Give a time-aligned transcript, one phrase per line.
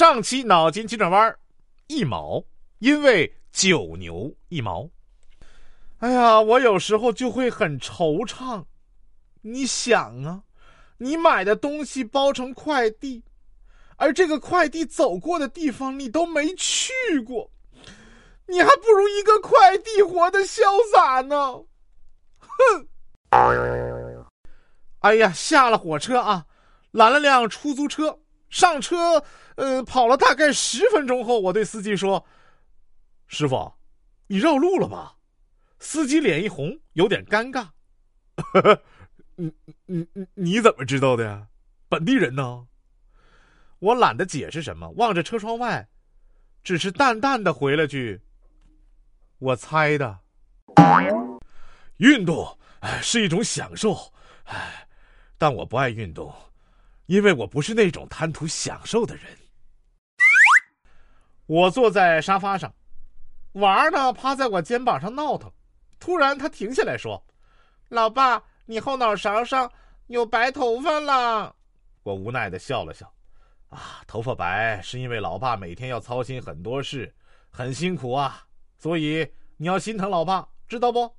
[0.00, 1.36] 上期脑筋急转弯，
[1.86, 2.42] 一毛，
[2.78, 4.88] 因为九牛一毛。
[5.98, 8.64] 哎呀，我有时候就会很惆怅。
[9.42, 10.42] 你想啊，
[10.96, 13.22] 你买的东西包成快递，
[13.96, 16.94] 而这个快递走过的地方你都没去
[17.26, 17.50] 过，
[18.46, 21.62] 你还不如一个快递活得潇洒呢。
[22.38, 22.88] 哼！
[25.00, 26.46] 哎呀，下了火车啊，
[26.90, 28.18] 拦了辆出租车，
[28.50, 29.24] 上车，
[29.54, 32.26] 呃，跑了大概十分钟后，我对司机说
[33.26, 33.72] ：“师傅，
[34.26, 35.16] 你绕路了吧？”
[35.78, 37.68] 司机脸一红，有点尴尬。
[39.36, 39.50] 你
[39.86, 41.46] 你你你怎么知道的呀？
[41.88, 42.66] 本地人呢？
[43.78, 45.88] 我懒得解释什么，望着车窗外，
[46.62, 48.20] 只是淡淡的回了句
[49.38, 50.18] ：“我猜的。”
[51.96, 52.58] 运动
[53.00, 54.12] 是一种享受，
[54.44, 54.88] 哎，
[55.38, 56.34] 但我不爱运动，
[57.10, 59.24] 因为我不是那种贪图享受的人。
[61.46, 62.72] 我坐在沙发上，
[63.54, 65.50] 娃儿呢趴在我肩膀上闹腾。
[65.98, 67.20] 突然，他停下来说
[67.90, 69.68] ：“老爸，你后脑勺上
[70.06, 71.52] 有白头发了。”
[72.04, 73.12] 我无奈的笑了笑
[73.70, 77.12] ：“啊，头发白是因为老爸每天要操心很多事，
[77.50, 78.46] 很辛苦啊，
[78.78, 81.12] 所以你要心疼老爸，知道不？”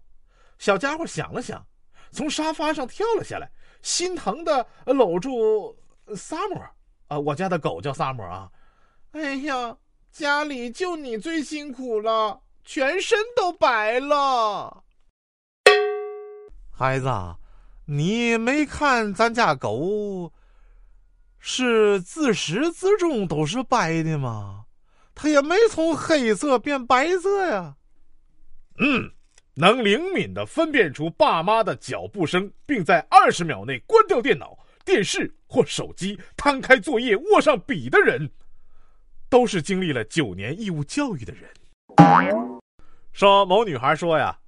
[0.58, 1.68] 小家伙想了想，
[2.12, 3.50] 从沙发上跳了下来，
[3.82, 5.76] 心疼的搂住
[6.16, 6.62] 萨摩
[7.08, 8.52] 啊，我家的狗叫萨摩啊。
[9.12, 9.78] 哎呀，
[10.12, 12.42] 家里就你最辛苦了。
[12.64, 14.84] 全身都白了，
[16.72, 17.10] 孩子，
[17.86, 20.32] 你没看咱家狗
[21.40, 24.66] 是自始至终都是白的吗？
[25.16, 27.78] 它也没从黑色变白色呀。
[28.78, 29.12] 嗯，
[29.54, 38.30] 能灵敏的分辨出爸妈的脚步声，并在二十秒内关掉电脑、电视或手机，摊开作业，握上笔的人，
[39.30, 41.50] 都是经历了九年义务教育的人。
[43.12, 44.40] 说某女孩说呀：“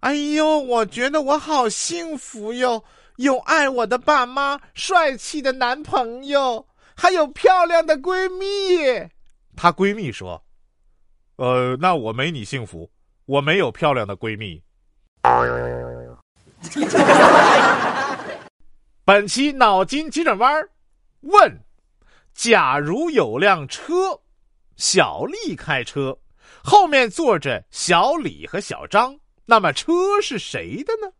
[0.00, 2.84] 哎呦，我觉得我好幸福哟，
[3.16, 9.08] 有爱我的爸妈，帅气的男朋友，还有漂亮的闺蜜。”
[9.56, 10.44] 她闺蜜说
[11.36, 12.90] ：“呃，那我没你幸福，
[13.26, 14.62] 我没有漂亮的闺蜜。
[19.04, 20.68] ”本期脑筋急转弯
[21.22, 21.60] 问：
[22.34, 24.20] 假如有辆车，
[24.76, 26.16] 小丽开车。
[26.64, 31.12] 后面坐着小李和小张，那么车是谁的呢？